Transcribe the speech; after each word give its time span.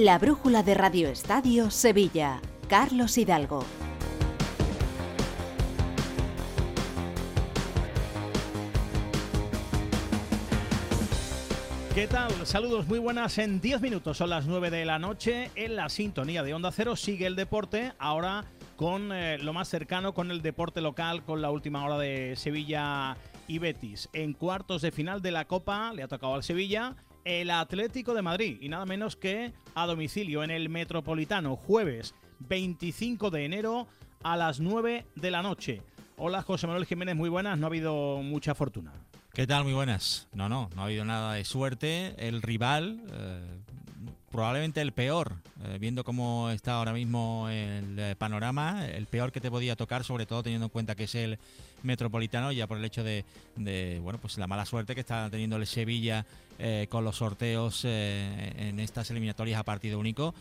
La 0.00 0.16
brújula 0.16 0.62
de 0.62 0.74
Radio 0.74 1.08
Estadio 1.08 1.72
Sevilla. 1.72 2.40
Carlos 2.68 3.18
Hidalgo. 3.18 3.64
¿Qué 11.96 12.06
tal? 12.06 12.30
Saludos 12.46 12.86
muy 12.86 13.00
buenas. 13.00 13.38
En 13.38 13.60
10 13.60 13.80
minutos 13.80 14.18
son 14.18 14.30
las 14.30 14.46
9 14.46 14.70
de 14.70 14.84
la 14.84 15.00
noche. 15.00 15.50
En 15.56 15.74
la 15.74 15.88
sintonía 15.88 16.44
de 16.44 16.54
Onda 16.54 16.70
Cero 16.70 16.94
sigue 16.94 17.26
el 17.26 17.34
deporte. 17.34 17.92
Ahora 17.98 18.44
con 18.76 19.10
eh, 19.12 19.38
lo 19.38 19.52
más 19.52 19.66
cercano, 19.66 20.14
con 20.14 20.30
el 20.30 20.42
deporte 20.42 20.80
local, 20.80 21.24
con 21.24 21.42
la 21.42 21.50
última 21.50 21.84
hora 21.84 21.98
de 21.98 22.36
Sevilla 22.36 23.16
y 23.48 23.58
Betis. 23.58 24.08
En 24.12 24.32
cuartos 24.32 24.80
de 24.82 24.92
final 24.92 25.22
de 25.22 25.32
la 25.32 25.46
Copa 25.46 25.92
le 25.92 26.04
ha 26.04 26.08
tocado 26.08 26.34
al 26.34 26.44
Sevilla 26.44 26.94
el 27.28 27.50
Atlético 27.50 28.14
de 28.14 28.22
Madrid 28.22 28.56
y 28.58 28.70
nada 28.70 28.86
menos 28.86 29.14
que 29.14 29.52
a 29.74 29.86
domicilio 29.86 30.42
en 30.42 30.50
el 30.50 30.70
Metropolitano, 30.70 31.56
jueves 31.56 32.14
25 32.38 33.30
de 33.30 33.44
enero 33.44 33.86
a 34.22 34.38
las 34.38 34.60
9 34.60 35.04
de 35.14 35.30
la 35.30 35.42
noche. 35.42 35.82
Hola 36.16 36.40
José 36.40 36.66
Manuel 36.66 36.86
Jiménez, 36.86 37.16
muy 37.16 37.28
buenas, 37.28 37.58
no 37.58 37.66
ha 37.66 37.68
habido 37.68 38.22
mucha 38.22 38.54
fortuna. 38.54 38.92
¿Qué 39.34 39.46
tal? 39.46 39.64
Muy 39.64 39.74
buenas. 39.74 40.26
No, 40.32 40.48
no, 40.48 40.70
no 40.74 40.80
ha 40.80 40.86
habido 40.86 41.04
nada 41.04 41.34
de 41.34 41.44
suerte. 41.44 42.14
El 42.16 42.40
rival, 42.40 43.02
eh, 43.12 43.60
probablemente 44.30 44.80
el 44.80 44.92
peor, 44.92 45.36
eh, 45.64 45.78
viendo 45.80 46.04
cómo 46.04 46.50
está 46.50 46.74
ahora 46.74 46.92
mismo 46.92 47.48
el 47.50 47.98
eh, 47.98 48.14
panorama, 48.16 48.86
el 48.86 49.06
peor 49.06 49.32
que 49.32 49.40
te 49.40 49.50
podía 49.50 49.76
tocar, 49.76 50.04
sobre 50.04 50.26
todo 50.26 50.42
teniendo 50.42 50.66
en 50.66 50.70
cuenta 50.70 50.94
que 50.94 51.04
es 51.04 51.14
el 51.14 51.38
Metropolitano, 51.82 52.50
ya 52.50 52.66
por 52.66 52.76
el 52.76 52.84
hecho 52.84 53.04
de, 53.04 53.24
bueno, 54.02 54.18
pues 54.20 54.36
la 54.36 54.48
mala 54.48 54.66
suerte 54.66 54.96
que 54.96 55.00
está 55.00 55.30
teniendo 55.30 55.56
el 55.56 55.66
Sevilla 55.66 56.26
con 56.88 57.04
los 57.04 57.18
sorteos 57.18 57.84
en 57.84 58.80
estas 58.80 59.08
eliminatorias 59.12 59.60
a 59.60 59.62
partido 59.62 59.96
único, 60.00 60.34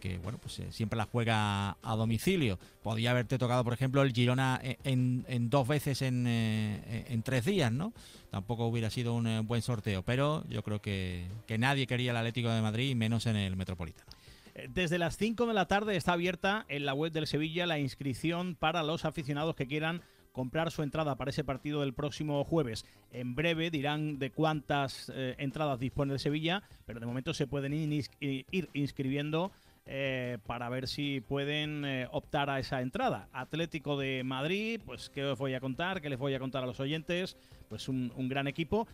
que 0.00 0.18
bueno, 0.18 0.38
pues 0.38 0.62
siempre 0.70 0.96
la 0.96 1.06
juega 1.06 1.70
a 1.70 1.96
domicilio. 1.96 2.60
Podía 2.84 3.10
haberte 3.10 3.38
tocado, 3.38 3.64
por 3.64 3.72
ejemplo, 3.72 4.02
el 4.02 4.12
Girona 4.12 4.60
en, 4.62 5.50
dos 5.50 5.66
veces 5.66 6.00
en, 6.02 6.28
en 6.28 7.22
tres 7.24 7.44
días, 7.44 7.72
¿no? 7.72 7.92
Tampoco 8.30 8.66
hubiera 8.66 8.90
sido 8.90 9.14
un 9.14 9.26
eh, 9.26 9.40
buen 9.40 9.62
sorteo, 9.62 10.02
pero 10.02 10.44
yo 10.48 10.62
creo 10.62 10.80
que, 10.80 11.28
nadie 11.58 11.86
quería 11.86 12.10
el 12.10 12.16
Atlético 12.16 12.50
de 12.50 12.62
Madrid, 12.62 12.94
menos 12.94 13.26
en 13.26 13.36
el 13.36 13.56
Metropolitano. 13.56 14.10
Eh, 14.54 14.68
desde 14.72 14.98
las 14.98 15.16
5 15.16 15.46
de 15.46 15.54
la 15.54 15.66
tarde 15.66 15.96
está 15.96 16.12
abierta 16.12 16.64
en 16.68 16.84
la 16.84 16.94
web 16.94 17.12
del 17.12 17.26
Sevilla 17.26 17.66
la 17.66 17.78
inscripción 17.78 18.54
para 18.54 18.82
los 18.82 19.04
aficionados 19.04 19.56
que 19.56 19.66
quieran 19.66 20.02
comprar 20.32 20.70
su 20.70 20.82
entrada 20.82 21.16
para 21.16 21.30
ese 21.30 21.42
partido 21.42 21.80
del 21.80 21.94
próximo 21.94 22.44
jueves. 22.44 22.84
En 23.10 23.34
breve 23.34 23.70
dirán 23.70 24.18
de 24.18 24.30
cuántas 24.30 25.10
eh, 25.14 25.34
entradas 25.38 25.80
dispone 25.80 26.12
el 26.12 26.20
Sevilla, 26.20 26.62
pero 26.86 27.00
de 27.00 27.06
momento 27.06 27.34
se 27.34 27.46
pueden 27.46 27.72
ir 27.72 28.68
inscribiendo 28.72 29.50
eh, 29.90 30.36
para 30.46 30.68
ver 30.68 30.86
si 30.86 31.22
pueden 31.22 31.82
eh, 31.86 32.06
optar 32.12 32.50
a 32.50 32.58
esa 32.58 32.82
entrada. 32.82 33.30
Atlético 33.32 33.96
de 33.96 34.22
Madrid, 34.22 34.82
pues 34.84 35.08
qué 35.08 35.24
os 35.24 35.38
voy 35.38 35.54
a 35.54 35.60
contar, 35.60 36.02
qué 36.02 36.10
les 36.10 36.18
voy 36.18 36.34
a 36.34 36.38
contar 36.38 36.62
a 36.62 36.66
los 36.66 36.78
oyentes, 36.78 37.38
pues 37.70 37.88
un, 37.88 38.12
gran 38.28 38.46
equipo. 38.48 38.86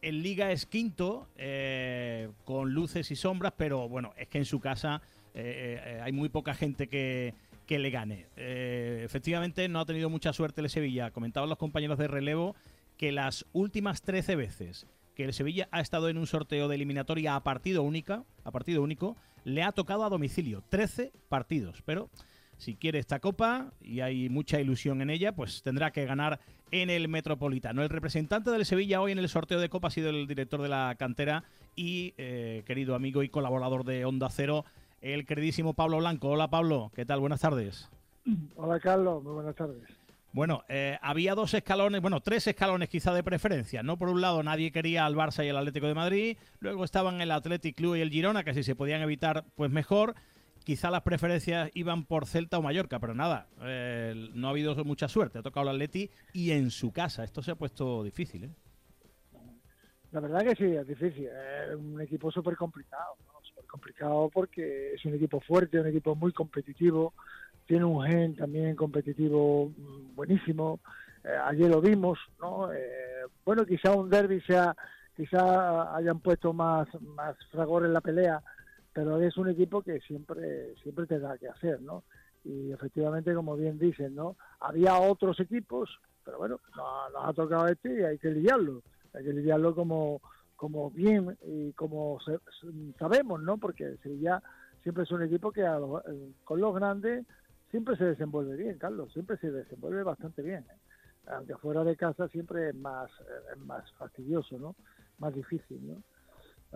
En 0.00 0.20
Liga 0.20 0.50
es 0.50 0.66
quinto, 0.66 1.28
eh, 1.36 2.28
con 2.44 2.74
luces 2.74 3.12
y 3.12 3.14
sombras, 3.14 3.52
pero 3.56 3.88
bueno, 3.88 4.14
es 4.16 4.26
que 4.26 4.38
en 4.38 4.44
su 4.44 4.58
casa 4.58 5.00
hay 5.32 6.12
muy 6.12 6.28
poca 6.28 6.54
gente 6.54 6.88
que, 6.88 7.34
que 7.64 7.78
le 7.78 7.90
gane. 7.90 8.26
efectivamente, 8.36 9.68
no 9.68 9.78
ha 9.78 9.86
tenido 9.86 10.10
mucha 10.10 10.32
suerte 10.32 10.60
el 10.60 10.68
Sevilla. 10.68 11.12
Comentaban 11.12 11.48
los 11.48 11.56
compañeros 11.56 11.98
de 11.98 12.08
relevo 12.08 12.56
que 12.98 13.12
las 13.12 13.46
últimas 13.52 14.02
13 14.02 14.34
veces 14.36 14.88
que 15.14 15.24
el 15.24 15.32
Sevilla 15.32 15.68
ha 15.70 15.80
estado 15.80 16.08
en 16.08 16.18
un 16.18 16.26
sorteo 16.26 16.68
de 16.68 16.74
eliminatoria 16.74 17.36
a 17.36 17.42
partido 17.42 17.82
única, 17.82 18.24
a 18.44 18.50
partido 18.50 18.82
único, 18.82 19.16
le 19.44 19.62
ha 19.62 19.72
tocado 19.72 20.04
a 20.04 20.08
domicilio 20.08 20.62
13 20.68 21.12
partidos, 21.28 21.82
pero 21.84 22.10
si 22.56 22.76
quiere 22.76 22.98
esta 22.98 23.18
copa 23.18 23.72
y 23.80 24.00
hay 24.00 24.28
mucha 24.28 24.60
ilusión 24.60 25.02
en 25.02 25.10
ella, 25.10 25.34
pues 25.34 25.62
tendrá 25.62 25.90
que 25.90 26.06
ganar 26.06 26.40
en 26.70 26.90
el 26.90 27.08
Metropolitano. 27.08 27.82
El 27.82 27.88
representante 27.88 28.50
del 28.50 28.64
Sevilla 28.64 29.00
hoy 29.00 29.12
en 29.12 29.18
el 29.18 29.28
sorteo 29.28 29.58
de 29.58 29.68
copa 29.68 29.88
ha 29.88 29.90
sido 29.90 30.10
el 30.10 30.26
director 30.26 30.62
de 30.62 30.68
la 30.68 30.94
cantera 30.98 31.44
y 31.74 32.14
eh, 32.18 32.62
querido 32.66 32.94
amigo 32.94 33.22
y 33.22 33.28
colaborador 33.28 33.84
de 33.84 34.04
Onda 34.04 34.28
Cero, 34.30 34.64
el 35.00 35.26
queridísimo 35.26 35.74
Pablo 35.74 35.98
Blanco. 35.98 36.28
Hola 36.28 36.48
Pablo, 36.50 36.92
¿qué 36.94 37.04
tal? 37.04 37.20
Buenas 37.20 37.40
tardes. 37.40 37.90
Hola 38.54 38.78
Carlos, 38.78 39.22
muy 39.24 39.32
buenas 39.32 39.56
tardes. 39.56 39.82
Bueno, 40.32 40.64
eh, 40.68 40.98
había 41.02 41.34
dos 41.34 41.52
escalones, 41.52 42.00
bueno, 42.00 42.20
tres 42.20 42.46
escalones 42.46 42.88
quizá 42.88 43.12
de 43.12 43.22
preferencia, 43.22 43.82
¿no? 43.82 43.98
Por 43.98 44.08
un 44.08 44.22
lado, 44.22 44.42
nadie 44.42 44.72
quería 44.72 45.04
al 45.04 45.14
Barça 45.14 45.44
y 45.44 45.48
el 45.48 45.56
Atlético 45.56 45.86
de 45.86 45.94
Madrid, 45.94 46.38
luego 46.60 46.84
estaban 46.84 47.20
el 47.20 47.30
Athletic 47.30 47.76
Club 47.76 47.96
y 47.96 48.00
el 48.00 48.10
Girona, 48.10 48.42
que 48.42 48.54
si 48.54 48.62
se 48.62 48.74
podían 48.74 49.02
evitar, 49.02 49.44
pues 49.54 49.70
mejor. 49.70 50.14
Quizá 50.64 50.90
las 50.90 51.02
preferencias 51.02 51.70
iban 51.74 52.04
por 52.04 52.24
Celta 52.24 52.56
o 52.56 52.62
Mallorca, 52.62 53.00
pero 53.00 53.14
nada, 53.14 53.48
eh, 53.62 54.30
no 54.32 54.46
ha 54.46 54.50
habido 54.52 54.76
mucha 54.84 55.08
suerte. 55.08 55.40
Ha 55.40 55.42
tocado 55.42 55.68
el 55.68 55.74
Atleti 55.74 56.08
y 56.32 56.52
en 56.52 56.70
su 56.70 56.92
casa. 56.92 57.24
Esto 57.24 57.42
se 57.42 57.50
ha 57.50 57.56
puesto 57.56 58.04
difícil, 58.04 58.44
¿eh? 58.44 58.50
La 60.12 60.20
verdad 60.20 60.44
que 60.44 60.54
sí, 60.54 60.64
es 60.64 60.86
difícil. 60.86 61.26
Es 61.26 61.74
un 61.74 62.00
equipo 62.00 62.30
súper 62.30 62.54
complicado. 62.56 63.16
Súper 63.42 63.64
complicado 63.66 64.30
porque 64.32 64.92
es 64.94 65.04
un 65.04 65.14
equipo 65.14 65.40
fuerte, 65.40 65.80
un 65.80 65.86
equipo 65.88 66.14
muy 66.14 66.32
competitivo, 66.32 67.12
tiene 67.72 67.86
un 67.86 68.04
gen 68.04 68.36
también 68.36 68.76
competitivo 68.76 69.70
mm, 69.74 70.14
buenísimo. 70.14 70.80
Eh, 71.24 71.34
ayer 71.46 71.70
lo 71.70 71.80
vimos, 71.80 72.18
¿no? 72.38 72.70
Eh, 72.70 73.24
bueno, 73.46 73.64
quizá 73.64 73.92
un 73.92 74.10
derby 74.10 74.42
sea, 74.42 74.76
quizá 75.16 75.96
hayan 75.96 76.20
puesto 76.20 76.52
más, 76.52 76.86
más 77.00 77.34
fragor 77.50 77.86
en 77.86 77.94
la 77.94 78.02
pelea, 78.02 78.42
pero 78.92 79.18
es 79.22 79.38
un 79.38 79.48
equipo 79.48 79.80
que 79.80 80.00
siempre, 80.00 80.74
siempre 80.82 81.06
te 81.06 81.18
da 81.18 81.38
que 81.38 81.48
hacer, 81.48 81.80
¿no? 81.80 82.04
Y 82.44 82.72
efectivamente, 82.72 83.32
como 83.32 83.56
bien 83.56 83.78
dicen, 83.78 84.14
¿no? 84.14 84.36
Había 84.60 84.98
otros 84.98 85.40
equipos, 85.40 85.98
pero 86.26 86.36
bueno, 86.36 86.60
nos, 86.76 87.24
ha 87.24 87.32
tocado 87.32 87.68
este 87.68 88.00
y 88.00 88.02
hay 88.02 88.18
que 88.18 88.32
lidiarlo. 88.32 88.82
Hay 89.14 89.24
que 89.24 89.32
lidiarlo 89.32 89.74
como, 89.74 90.20
como 90.56 90.90
bien 90.90 91.38
y 91.46 91.72
como 91.72 92.18
sabemos, 92.98 93.42
¿no? 93.42 93.56
Porque 93.56 93.96
Sevilla 94.02 94.42
siempre 94.82 95.04
es 95.04 95.10
un 95.10 95.22
equipo 95.22 95.52
que 95.52 95.66
con 96.44 96.60
los 96.60 96.74
grandes 96.74 97.24
siempre 97.72 97.96
se 97.96 98.04
desenvuelve 98.04 98.54
bien, 98.54 98.78
Carlos, 98.78 99.12
siempre 99.12 99.38
se 99.38 99.50
desenvuelve 99.50 100.04
bastante 100.04 100.42
bien. 100.42 100.64
¿eh? 100.70 101.28
Aunque 101.28 101.56
fuera 101.56 101.82
de 101.82 101.96
casa 101.96 102.28
siempre 102.28 102.68
es 102.68 102.74
más, 102.76 103.10
eh, 103.10 103.56
más 103.56 103.90
fastidioso, 103.94 104.58
¿no? 104.58 104.76
Más 105.18 105.34
difícil, 105.34 105.80
¿no? 105.88 106.02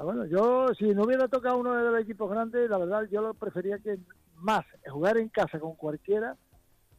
bueno, 0.05 0.27
yo 0.27 0.75
si 0.75 0.95
no 0.95 1.05
hubiera 1.05 1.27
tocado 1.27 1.57
uno 1.57 1.73
de 1.73 1.91
los 1.91 2.01
equipos 2.03 2.31
grandes, 2.31 2.69
la 2.69 2.77
verdad 2.77 3.09
yo 3.11 3.23
lo 3.23 3.33
prefería 3.33 3.79
que 3.79 3.99
más 4.35 4.63
jugar 4.87 5.17
en 5.17 5.31
casa 5.31 5.59
con 5.59 5.75
cualquiera 5.75 6.37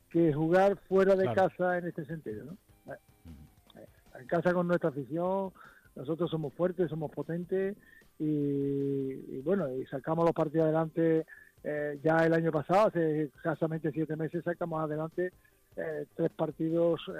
que 0.09 0.33
jugar 0.33 0.77
fuera 0.87 1.15
de 1.15 1.31
casa 1.31 1.77
en 1.77 1.87
este 1.87 2.05
sentido, 2.05 2.45
¿no? 2.45 2.93
Eh, 2.93 3.87
en 4.19 4.25
casa 4.25 4.51
con 4.51 4.67
nuestra 4.67 4.89
afición, 4.89 5.51
nosotros 5.95 6.31
somos 6.31 6.53
fuertes, 6.55 6.89
somos 6.89 7.11
potentes 7.11 7.77
y, 8.17 8.25
y 8.25 9.41
bueno, 9.43 9.71
y 9.71 9.85
sacamos 9.85 10.25
los 10.25 10.33
partidos 10.33 10.65
adelante 10.65 11.27
eh, 11.69 11.99
ya 12.01 12.25
el 12.25 12.33
año 12.33 12.49
pasado, 12.49 12.87
hace 12.87 13.23
escasamente 13.23 13.91
siete 13.91 14.15
meses, 14.15 14.41
sacamos 14.41 14.81
adelante 14.81 15.33
eh, 15.75 16.05
tres 16.15 16.31
partidos 16.31 17.01
eh, 17.09 17.13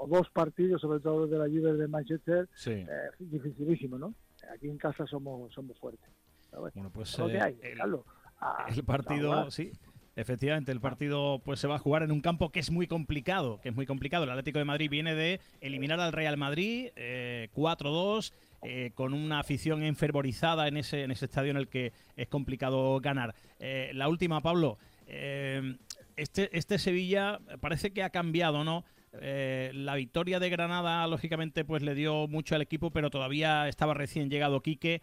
o 0.00 0.06
dos 0.06 0.28
partidos, 0.28 0.82
sobre 0.82 1.00
todo 1.00 1.26
de 1.26 1.38
la 1.38 1.46
Juve 1.46 1.72
de 1.72 1.88
Manchester, 1.88 2.46
sí. 2.54 2.84
dificilísimo, 3.18 3.96
¿no? 3.96 4.14
Aquí 4.54 4.68
en 4.68 4.76
casa 4.76 5.06
somos 5.06 5.50
somos 5.54 5.78
fuertes. 5.78 6.10
Bueno, 6.52 6.90
pues 6.92 7.18
el, 7.18 8.84
partido, 8.84 9.50
sí, 9.50 9.72
Efectivamente, 10.16 10.72
el 10.72 10.80
partido 10.80 11.40
pues 11.44 11.60
se 11.60 11.68
va 11.68 11.76
a 11.76 11.78
jugar 11.78 12.02
en 12.02 12.12
un 12.12 12.20
campo 12.20 12.50
que 12.50 12.60
es 12.60 12.70
muy 12.70 12.86
complicado, 12.86 13.60
que 13.62 13.68
es 13.68 13.74
muy 13.74 13.86
complicado. 13.86 14.24
El 14.24 14.30
Atlético 14.30 14.58
de 14.58 14.64
Madrid 14.64 14.90
viene 14.90 15.14
de 15.14 15.40
eliminar 15.60 16.00
al 16.00 16.12
Real 16.12 16.36
Madrid 16.36 16.88
eh, 16.96 17.48
4-2 17.54 18.32
eh, 18.62 18.90
con 18.94 19.14
una 19.14 19.40
afición 19.40 19.82
enfervorizada 19.82 20.68
en 20.68 20.76
ese, 20.76 21.02
en 21.02 21.10
ese 21.10 21.24
estadio 21.24 21.50
en 21.50 21.56
el 21.56 21.68
que 21.68 21.92
es 22.16 22.28
complicado 22.28 23.00
ganar. 23.00 23.34
Eh, 23.58 23.90
la 23.94 24.08
última, 24.08 24.42
Pablo. 24.42 24.76
Eh, 25.06 25.76
este, 26.16 26.56
este 26.56 26.78
Sevilla 26.78 27.40
parece 27.60 27.92
que 27.92 28.02
ha 28.02 28.10
cambiado, 28.10 28.64
¿no? 28.64 28.84
la 29.12 29.96
victoria 29.96 30.38
de 30.38 30.50
Granada, 30.50 31.04
lógicamente, 31.08 31.64
pues 31.64 31.82
le 31.82 31.96
dio 31.96 32.28
mucho 32.28 32.54
al 32.54 32.62
equipo, 32.62 32.92
pero 32.92 33.10
todavía 33.10 33.66
estaba 33.66 33.92
recién 33.92 34.30
llegado 34.30 34.60
Quique. 34.60 35.02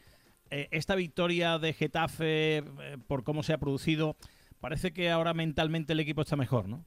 esta 0.49 0.95
victoria 0.95 1.59
de 1.59 1.73
Getafe, 1.73 2.63
por 3.07 3.25
cómo 3.25 3.43
se 3.43 3.51
ha 3.51 3.57
producido, 3.57 4.15
parece 4.59 4.93
que 4.93 5.09
ahora 5.09 5.33
mentalmente 5.33 5.93
el 5.93 5.99
equipo 5.99 6.21
está 6.21 6.35
mejor, 6.35 6.67
¿no? 6.67 6.83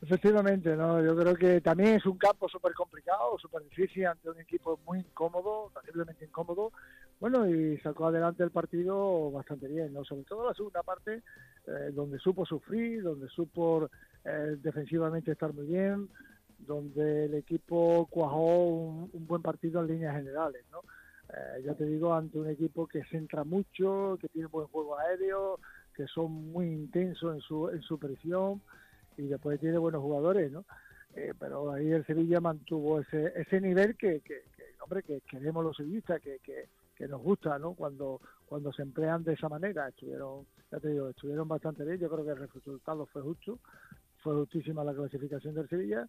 Efectivamente, 0.00 0.76
no, 0.76 1.02
yo 1.02 1.16
creo 1.16 1.34
que 1.34 1.60
también 1.60 1.94
es 1.94 2.06
un 2.06 2.18
campo 2.18 2.48
súper 2.48 2.72
complicado, 2.72 3.36
súper 3.38 3.64
difícil 3.64 4.06
ante 4.06 4.30
un 4.30 4.38
equipo 4.38 4.78
muy 4.86 5.00
incómodo, 5.00 5.72
terriblemente 5.84 6.24
incómodo. 6.24 6.72
Bueno, 7.18 7.48
y 7.48 7.78
sacó 7.78 8.06
adelante 8.06 8.44
el 8.44 8.52
partido 8.52 9.32
bastante 9.32 9.66
bien, 9.66 9.92
¿no? 9.92 10.04
Sobre 10.04 10.22
todo 10.22 10.46
la 10.46 10.54
segunda 10.54 10.84
parte, 10.84 11.22
eh, 11.66 11.90
donde 11.92 12.20
supo 12.20 12.46
sufrir, 12.46 13.02
donde 13.02 13.28
supo 13.28 13.90
eh, 14.24 14.56
defensivamente 14.62 15.32
estar 15.32 15.52
muy 15.52 15.66
bien, 15.66 16.08
donde 16.58 17.24
el 17.24 17.34
equipo 17.34 18.06
cuajó 18.08 18.66
un, 19.12 19.26
buen 19.26 19.42
partido 19.42 19.80
en 19.80 19.88
líneas 19.88 20.14
generales, 20.14 20.64
¿no? 20.70 20.80
eh, 21.28 21.62
ya 21.64 21.74
te 21.74 21.84
digo, 21.84 22.14
ante 22.14 22.38
un 22.38 22.48
equipo 22.48 22.86
que 22.86 23.04
centra 23.04 23.42
mucho, 23.44 24.16
que 24.20 24.28
tiene 24.28 24.46
buen 24.46 24.68
juego 24.68 24.96
aéreo, 24.98 25.58
que 25.98 26.06
son 26.06 26.30
muy 26.52 26.66
intensos 26.66 27.34
en 27.34 27.40
su, 27.40 27.68
en 27.70 27.82
su 27.82 27.98
presión 27.98 28.62
y 29.16 29.22
después 29.22 29.58
tiene 29.58 29.78
buenos 29.78 30.00
jugadores, 30.00 30.52
¿no? 30.52 30.64
Eh, 31.16 31.34
pero 31.36 31.72
ahí 31.72 31.90
el 31.90 32.06
Sevilla 32.06 32.40
mantuvo 32.40 33.00
ese, 33.00 33.32
ese 33.34 33.60
nivel 33.60 33.96
que, 33.96 34.20
que, 34.20 34.44
hombre, 34.80 35.02
que 35.02 35.22
queremos 35.22 35.64
los 35.64 35.76
sevillistas, 35.76 36.20
que, 36.20 36.38
que, 36.38 36.68
que 36.94 37.08
nos 37.08 37.20
gusta, 37.20 37.58
¿no? 37.58 37.74
Cuando, 37.74 38.20
cuando 38.46 38.72
se 38.72 38.82
emplean 38.82 39.24
de 39.24 39.32
esa 39.32 39.48
manera, 39.48 39.88
estuvieron, 39.88 40.46
ya 40.70 40.78
te 40.78 40.88
digo, 40.90 41.08
estuvieron 41.08 41.48
bastante 41.48 41.84
bien, 41.84 41.98
yo 41.98 42.08
creo 42.08 42.24
que 42.24 42.30
el 42.30 42.48
resultado 42.48 43.04
fue 43.06 43.22
justo, 43.22 43.58
fue 44.18 44.34
justísima 44.34 44.84
la 44.84 44.94
clasificación 44.94 45.56
del 45.56 45.68
Sevilla 45.68 46.06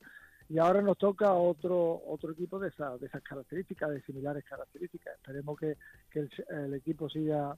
y 0.49 0.59
ahora 0.59 0.83
nos 0.83 0.99
toca 0.99 1.33
otro 1.33 2.03
otro 2.05 2.31
equipo 2.33 2.59
de, 2.59 2.67
esa, 2.69 2.95
de 2.99 3.07
esas 3.07 3.23
características, 3.23 3.89
de 3.89 4.01
similares 4.03 4.43
características. 4.45 5.15
Esperemos 5.15 5.57
que, 5.59 5.77
el, 6.13 6.73
equipo 6.75 7.09
siga 7.09 7.57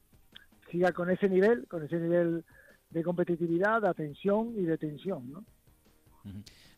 siga 0.72 0.92
con 0.92 1.10
ese 1.10 1.30
nivel, 1.30 1.68
con 1.68 1.84
ese 1.84 1.98
nivel 1.98 2.44
de 2.90 3.04
competitividad, 3.04 3.82
de 3.82 3.90
atención 3.90 4.54
y 4.58 4.64
de 4.64 4.78
tensión, 4.78 5.32
¿no? 5.32 5.44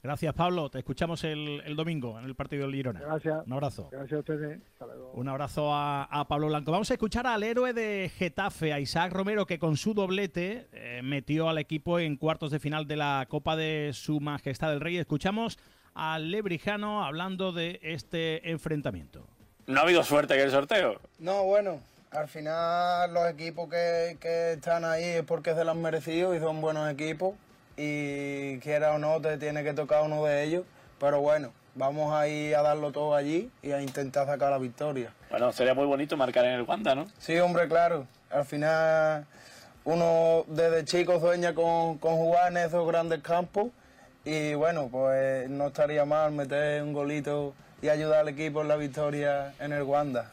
Gracias, 0.01 0.33
Pablo. 0.33 0.69
Te 0.69 0.79
escuchamos 0.79 1.23
el, 1.23 1.61
el, 1.65 1.75
domingo 1.75 2.19
en 2.19 2.25
el 2.25 2.35
partido 2.35 2.63
del 2.63 2.75
Girona. 2.75 2.99
Gracias. 2.99 3.45
Un 3.45 3.53
abrazo. 3.53 3.89
Gracias 3.89 4.17
a 4.17 4.19
ustedes. 4.19 4.59
Un 5.13 5.29
abrazo 5.29 5.69
a, 5.73 6.25
Pablo 6.27 6.47
Blanco. 6.47 6.71
Vamos 6.71 6.91
a 6.91 6.93
escuchar 6.93 7.25
al 7.25 7.41
héroe 7.41 7.73
de 7.73 8.11
Getafe, 8.17 8.73
a 8.73 8.79
Isaac 8.81 9.13
Romero, 9.13 9.45
que 9.45 9.59
con 9.59 9.77
su 9.77 9.93
doblete 9.93 10.67
eh, 10.73 11.01
metió 11.03 11.47
al 11.47 11.57
equipo 11.57 11.99
en 11.99 12.17
cuartos 12.17 12.51
de 12.51 12.59
final 12.59 12.85
de 12.85 12.97
la 12.97 13.25
Copa 13.29 13.55
de 13.55 13.91
Su 13.93 14.19
Majestad 14.19 14.73
el 14.73 14.81
Rey. 14.81 14.97
Escuchamos 14.97 15.57
al 15.93 16.31
Lebrijano 16.31 17.03
hablando 17.03 17.53
de 17.53 17.79
este 17.81 18.49
enfrentamiento. 18.49 19.25
¿No 19.67 19.79
ha 19.79 19.83
habido 19.83 20.03
suerte 20.03 20.33
en 20.33 20.41
el 20.41 20.51
sorteo? 20.51 20.99
No, 21.19 21.45
bueno, 21.45 21.79
al 22.15 22.27
final 22.27 23.13
los 23.13 23.29
equipos 23.29 23.69
que, 23.69 24.17
que 24.19 24.53
están 24.53 24.85
ahí 24.85 25.03
es 25.03 25.23
porque 25.23 25.53
se 25.55 25.63
lo 25.63 25.71
han 25.71 25.81
merecido 25.81 26.35
y 26.35 26.39
son 26.39 26.61
buenos 26.61 26.89
equipos 26.91 27.33
y 27.75 28.59
quiera 28.59 28.93
o 28.93 28.99
no 28.99 29.19
te 29.19 29.37
tiene 29.37 29.63
que 29.63 29.73
tocar 29.73 30.03
uno 30.03 30.23
de 30.25 30.43
ellos, 30.43 30.63
pero 30.99 31.21
bueno, 31.21 31.51
vamos 31.75 32.13
a 32.13 32.27
ir 32.27 32.55
a 32.55 32.61
darlo 32.61 32.91
todo 32.91 33.15
allí 33.15 33.49
y 33.63 33.71
a 33.71 33.81
intentar 33.81 34.27
sacar 34.27 34.51
la 34.51 34.59
victoria. 34.59 35.11
Bueno, 35.31 35.51
sería 35.51 35.73
muy 35.73 35.85
bonito 35.85 36.15
marcar 36.15 36.45
en 36.45 36.53
el 36.53 36.61
Wanda, 36.61 36.93
¿no? 36.93 37.07
Sí, 37.17 37.37
hombre, 37.39 37.67
claro. 37.67 38.05
Al 38.29 38.45
final 38.45 39.25
uno 39.85 40.45
desde 40.47 40.85
chico 40.85 41.19
sueña 41.19 41.55
con, 41.55 41.97
con 41.97 42.15
jugar 42.15 42.51
en 42.51 42.57
esos 42.57 42.87
grandes 42.87 43.21
campos 43.21 43.67
y 44.23 44.53
bueno, 44.53 44.87
pues 44.91 45.49
no 45.49 45.67
estaría 45.67 46.05
mal 46.05 46.31
meter 46.31 46.83
un 46.83 46.93
golito 46.93 47.53
y 47.81 47.89
ayudar 47.89 48.21
al 48.21 48.29
equipo 48.29 48.61
en 48.61 48.67
la 48.67 48.75
victoria 48.75 49.53
en 49.59 49.73
el 49.73 49.83
Wanda. 49.83 50.31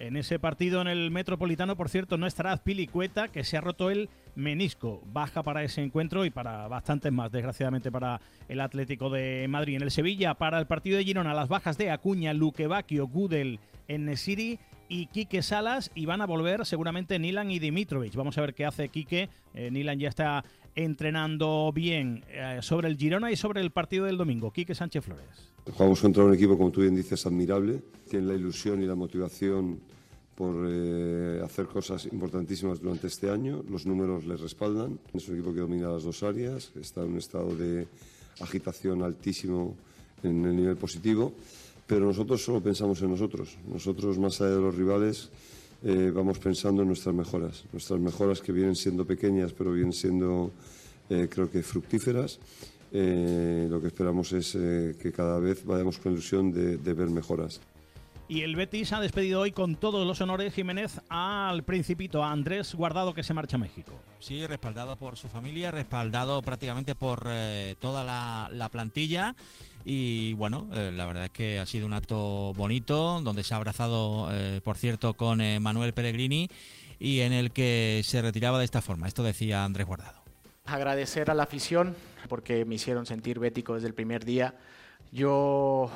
En 0.00 0.16
ese 0.16 0.38
partido 0.38 0.80
en 0.80 0.88
el 0.88 1.10
Metropolitano, 1.10 1.76
por 1.76 1.90
cierto, 1.90 2.16
no 2.16 2.26
estará 2.26 2.56
Pilicueta, 2.56 3.28
que 3.28 3.44
se 3.44 3.58
ha 3.58 3.60
roto 3.60 3.90
el 3.90 4.08
menisco. 4.34 5.02
Baja 5.12 5.42
para 5.42 5.62
ese 5.62 5.82
encuentro 5.82 6.24
y 6.24 6.30
para 6.30 6.66
bastantes 6.68 7.12
más, 7.12 7.30
desgraciadamente, 7.30 7.92
para 7.92 8.18
el 8.48 8.62
Atlético 8.62 9.10
de 9.10 9.46
Madrid. 9.50 9.76
En 9.76 9.82
el 9.82 9.90
Sevilla, 9.90 10.32
para 10.32 10.58
el 10.58 10.66
partido 10.66 10.96
de 10.96 11.04
Girona, 11.04 11.34
las 11.34 11.50
bajas 11.50 11.76
de 11.76 11.90
Acuña, 11.90 12.32
Luquevaquio, 12.32 13.08
Gudel, 13.08 13.60
Nesiri 13.88 14.58
y 14.88 15.04
Quique 15.06 15.42
Salas. 15.42 15.90
Y 15.94 16.06
van 16.06 16.22
a 16.22 16.26
volver 16.26 16.64
seguramente 16.64 17.18
Nilan 17.18 17.50
y 17.50 17.58
Dimitrovich. 17.58 18.16
Vamos 18.16 18.38
a 18.38 18.40
ver 18.40 18.54
qué 18.54 18.64
hace 18.64 18.88
Quique. 18.88 19.28
Eh, 19.52 19.70
Nilan 19.70 19.98
ya 19.98 20.08
está 20.08 20.44
entrenando 20.74 21.72
bien 21.72 22.24
eh, 22.28 22.58
sobre 22.62 22.88
el 22.88 22.96
Girona 22.96 23.30
y 23.30 23.36
sobre 23.36 23.60
el 23.60 23.70
partido 23.70 24.04
del 24.04 24.16
domingo. 24.16 24.52
Quique 24.52 24.74
Sánchez 24.74 25.04
Flores. 25.04 25.52
Jugamos 25.72 26.00
contra 26.00 26.24
un 26.24 26.34
equipo, 26.34 26.56
como 26.56 26.70
tú 26.70 26.80
bien 26.80 26.94
dices, 26.94 27.26
admirable. 27.26 27.82
Tiene 28.08 28.26
la 28.26 28.34
ilusión 28.34 28.82
y 28.82 28.86
la 28.86 28.94
motivación 28.94 29.80
por 30.34 30.66
eh, 30.68 31.40
hacer 31.44 31.66
cosas 31.66 32.06
importantísimas 32.06 32.80
durante 32.80 33.08
este 33.08 33.28
año. 33.28 33.62
Los 33.68 33.84
números 33.84 34.24
les 34.24 34.40
respaldan. 34.40 34.98
Es 35.12 35.28
un 35.28 35.36
equipo 35.36 35.52
que 35.52 35.60
domina 35.60 35.90
las 35.90 36.02
dos 36.02 36.22
áreas, 36.22 36.72
está 36.80 37.02
en 37.02 37.12
un 37.12 37.18
estado 37.18 37.54
de 37.54 37.86
agitación 38.40 39.02
altísimo 39.02 39.76
en 40.22 40.44
el 40.44 40.56
nivel 40.56 40.76
positivo, 40.76 41.34
pero 41.86 42.06
nosotros 42.06 42.42
solo 42.42 42.62
pensamos 42.62 43.02
en 43.02 43.10
nosotros. 43.10 43.58
Nosotros, 43.70 44.18
más 44.18 44.40
allá 44.40 44.56
de 44.56 44.60
los 44.60 44.74
rivales, 44.74 45.30
eh, 45.82 46.12
vamos 46.14 46.38
pensando 46.38 46.82
en 46.82 46.88
nuestras 46.88 47.14
mejoras, 47.14 47.64
nuestras 47.72 47.98
mejoras 47.98 48.40
que 48.40 48.52
vienen 48.52 48.76
siendo 48.76 49.06
pequeñas, 49.06 49.52
pero 49.52 49.72
vienen 49.72 49.94
siendo, 49.94 50.52
eh, 51.08 51.28
creo 51.30 51.50
que, 51.50 51.62
fructíferas. 51.62 52.38
Eh, 52.92 53.66
lo 53.70 53.80
que 53.80 53.86
esperamos 53.86 54.32
es 54.32 54.52
que 54.52 55.12
cada 55.12 55.38
vez 55.38 55.64
vayamos 55.64 55.98
con 55.98 56.12
ilusión 56.12 56.52
de, 56.52 56.76
de 56.76 56.92
ver 56.92 57.08
mejoras. 57.08 57.60
Y 58.30 58.42
el 58.42 58.54
Betis 58.54 58.92
ha 58.92 59.00
despedido 59.00 59.40
hoy 59.40 59.50
con 59.50 59.74
todos 59.74 60.06
los 60.06 60.20
honores 60.20 60.54
Jiménez 60.54 61.00
al 61.08 61.64
principito, 61.64 62.22
a 62.22 62.30
Andrés 62.30 62.76
Guardado 62.76 63.12
que 63.12 63.24
se 63.24 63.34
marcha 63.34 63.56
a 63.56 63.58
México. 63.58 63.92
Sí, 64.20 64.46
respaldado 64.46 64.94
por 64.94 65.16
su 65.16 65.26
familia, 65.26 65.72
respaldado 65.72 66.40
prácticamente 66.40 66.94
por 66.94 67.26
toda 67.80 68.04
la, 68.04 68.68
plantilla. 68.68 69.34
Y 69.84 70.34
bueno, 70.34 70.68
eh, 70.72 70.92
la 70.94 71.06
verdad 71.06 71.24
es 71.24 71.30
que 71.30 71.58
ha 71.58 71.66
sido 71.66 71.86
un 71.86 71.92
acto 71.92 72.54
bonito, 72.54 73.20
donde 73.20 73.42
se 73.42 73.52
ha 73.52 73.56
abrazado, 73.56 74.28
eh, 74.30 74.60
por 74.62 74.76
cierto, 74.76 75.14
con 75.14 75.40
eh, 75.40 75.58
Manuel 75.58 75.92
Pellegrini 75.92 76.48
y 77.00 77.22
en 77.22 77.32
el 77.32 77.50
que 77.50 78.02
se 78.04 78.22
retiraba 78.22 78.60
de 78.60 78.64
esta 78.64 78.80
forma. 78.80 79.08
Esto 79.08 79.24
decía 79.24 79.64
Andrés 79.64 79.88
Guardado. 79.88 80.22
Agradecer 80.66 81.32
a 81.32 81.34
la 81.34 81.42
afición 81.42 81.96
porque 82.28 82.64
me 82.64 82.76
hicieron 82.76 83.06
sentir 83.06 83.40
bético 83.40 83.74
desde 83.74 83.88
el 83.88 83.94
primer 83.94 84.24
día. 84.24 84.54
Yo 85.10 85.90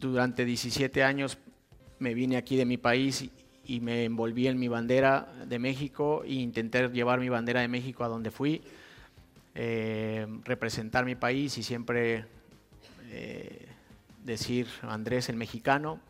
durante 0.00 0.44
17 0.44 1.04
años 1.04 1.38
me 1.98 2.14
vine 2.14 2.36
aquí 2.36 2.56
de 2.56 2.64
mi 2.64 2.76
país 2.76 3.28
y 3.64 3.80
me 3.80 4.04
envolví 4.04 4.46
en 4.46 4.58
mi 4.58 4.68
bandera 4.68 5.28
de 5.46 5.58
México 5.58 6.22
e 6.24 6.34
intenté 6.34 6.88
llevar 6.88 7.20
mi 7.20 7.28
bandera 7.28 7.60
de 7.60 7.68
México 7.68 8.04
a 8.04 8.08
donde 8.08 8.30
fui, 8.30 8.62
representar 10.44 11.04
mi 11.04 11.14
país 11.14 11.56
y 11.58 11.62
siempre 11.62 12.26
eh, 13.10 13.66
decir 14.24 14.66
Andrés 14.82 15.28
el 15.28 15.36
mexicano, 15.36 16.00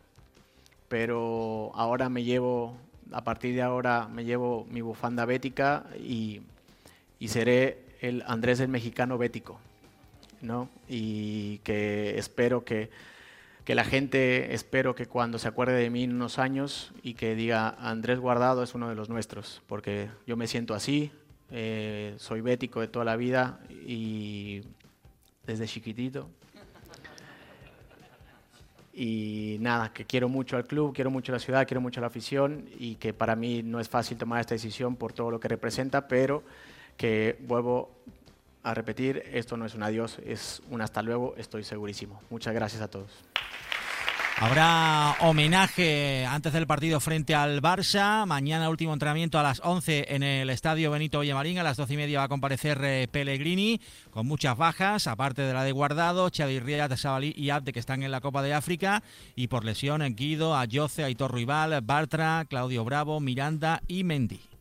pero 0.88 1.70
ahora 1.74 2.08
me 2.08 2.24
llevo, 2.24 2.76
a 3.12 3.22
partir 3.22 3.54
de 3.54 3.62
ahora 3.62 4.08
me 4.08 4.24
llevo 4.24 4.66
mi 4.70 4.80
bufanda 4.80 5.24
bética 5.26 5.84
y, 5.98 6.42
seré 7.26 7.84
el 8.00 8.24
Andrés 8.26 8.60
el 8.60 8.68
mexicano 8.68 9.18
bético, 9.18 9.58
¿no? 10.40 10.68
Y 10.88 11.58
que 11.58 12.18
espero 12.18 12.64
que, 12.64 12.88
la 13.74 13.84
gente, 13.84 14.54
espero 14.54 14.94
que 14.94 15.06
cuando 15.06 15.38
se 15.38 15.48
acuerde 15.48 15.74
de 15.74 15.90
mí 15.90 16.04
en 16.04 16.14
unos 16.14 16.38
años 16.38 16.92
y 17.02 17.14
que 17.14 17.34
diga 17.34 17.70
Andrés 17.80 18.20
Guardado 18.20 18.62
es 18.62 18.74
uno 18.74 18.88
de 18.88 18.94
los 18.94 19.08
nuestros, 19.08 19.62
porque 19.66 20.08
yo 20.26 20.36
me 20.36 20.46
siento 20.46 20.72
así, 20.72 21.10
eh, 21.50 22.14
soy 22.18 22.40
bético 22.40 22.80
de 22.80 22.88
toda 22.88 23.04
la 23.04 23.16
vida 23.16 23.60
y 23.68 24.62
desde 25.46 25.66
chiquitito. 25.66 26.28
Y 28.92 29.58
nada, 29.60 29.92
que 29.92 30.06
quiero 30.06 30.28
mucho 30.28 30.56
al 30.56 30.64
club, 30.64 30.94
quiero 30.94 31.10
mucho 31.10 31.30
la 31.30 31.38
ciudad, 31.38 31.66
quiero 31.66 31.80
mucho 31.80 32.00
la 32.00 32.06
afición 32.06 32.66
y 32.78 32.94
que 32.94 33.12
para 33.12 33.36
mí 33.36 33.62
no 33.62 33.78
es 33.78 33.88
fácil 33.88 34.16
tomar 34.16 34.40
esta 34.40 34.54
decisión 34.54 34.96
por 34.96 35.12
todo 35.12 35.30
lo 35.30 35.38
que 35.38 35.48
representa, 35.48 36.08
pero 36.08 36.42
que 36.96 37.36
vuelvo 37.40 37.90
a 38.66 38.74
repetir, 38.74 39.22
esto 39.32 39.56
no 39.56 39.64
es 39.64 39.76
un 39.76 39.84
adiós, 39.84 40.18
es 40.26 40.60
un 40.70 40.80
hasta 40.80 41.00
luego, 41.00 41.34
estoy 41.36 41.62
segurísimo. 41.62 42.20
Muchas 42.30 42.52
gracias 42.52 42.82
a 42.82 42.88
todos. 42.88 43.12
Habrá 44.38 45.16
homenaje 45.20 46.26
antes 46.26 46.52
del 46.52 46.66
partido 46.66 46.98
frente 46.98 47.34
al 47.34 47.62
Barça. 47.62 48.26
Mañana 48.26 48.68
último 48.68 48.92
entrenamiento 48.92 49.38
a 49.38 49.44
las 49.44 49.62
11 49.64 50.14
en 50.14 50.24
el 50.24 50.50
Estadio 50.50 50.90
Benito 50.90 51.20
Villamarín. 51.20 51.58
A 51.58 51.62
las 51.62 51.76
12 51.76 51.94
y 51.94 51.96
media 51.96 52.18
va 52.18 52.24
a 52.24 52.28
comparecer 52.28 52.78
eh, 52.82 53.08
Pellegrini 53.08 53.80
con 54.10 54.26
muchas 54.26 54.56
bajas, 54.58 55.06
aparte 55.06 55.42
de 55.42 55.54
la 55.54 55.62
de 55.62 55.70
Guardado, 55.70 56.28
Xavi 56.36 56.58
Riad, 56.58 56.94
Sabalí 56.96 57.32
y 57.36 57.50
Abde 57.50 57.72
que 57.72 57.80
están 57.80 58.02
en 58.02 58.10
la 58.10 58.20
Copa 58.20 58.42
de 58.42 58.52
África. 58.52 59.02
Y 59.36 59.46
por 59.46 59.64
lesión 59.64 60.02
Guido, 60.16 60.56
Ayoce, 60.56 61.04
Aitor 61.04 61.32
Rival, 61.32 61.80
Bartra, 61.82 62.44
Claudio 62.46 62.84
Bravo, 62.84 63.20
Miranda 63.20 63.80
y 63.86 64.02
Mendy. 64.02 64.55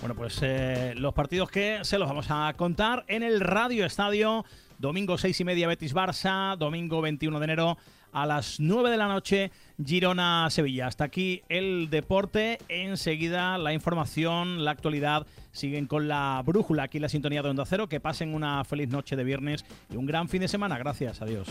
Bueno, 0.00 0.14
pues 0.14 0.38
eh, 0.42 0.94
los 0.96 1.14
partidos 1.14 1.50
que 1.50 1.80
se 1.82 1.98
los 1.98 2.08
vamos 2.08 2.26
a 2.30 2.52
contar 2.56 3.04
en 3.08 3.22
el 3.22 3.40
Radio 3.40 3.86
Estadio. 3.86 4.44
Domingo 4.78 5.16
6 5.16 5.40
y 5.40 5.44
media 5.44 5.68
Betis 5.68 5.94
Barça, 5.94 6.56
domingo 6.56 7.00
21 7.00 7.38
de 7.38 7.44
enero 7.44 7.78
a 8.12 8.26
las 8.26 8.60
9 8.60 8.90
de 8.90 8.96
la 8.96 9.08
noche 9.08 9.50
Girona-Sevilla. 9.82 10.86
Hasta 10.86 11.04
aquí 11.04 11.42
el 11.48 11.88
deporte. 11.90 12.58
Enseguida 12.68 13.58
la 13.58 13.72
información, 13.72 14.64
la 14.64 14.72
actualidad. 14.72 15.26
Siguen 15.52 15.86
con 15.86 16.08
la 16.08 16.42
brújula 16.44 16.84
aquí 16.84 16.98
la 16.98 17.08
sintonía 17.08 17.42
de 17.42 17.50
Onda 17.50 17.64
Cero. 17.64 17.88
Que 17.88 18.00
pasen 18.00 18.34
una 18.34 18.64
feliz 18.64 18.88
noche 18.88 19.16
de 19.16 19.24
viernes 19.24 19.64
y 19.90 19.96
un 19.96 20.06
gran 20.06 20.28
fin 20.28 20.40
de 20.40 20.48
semana. 20.48 20.78
Gracias. 20.78 21.22
Adiós. 21.22 21.48